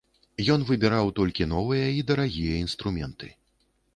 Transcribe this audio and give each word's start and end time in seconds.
Ён 0.53 0.63
выбіраў 0.69 1.11
толькі 1.19 1.47
новыя 1.51 1.87
і 1.97 2.01
дарагія 2.11 2.57
інструменты. 2.65 3.29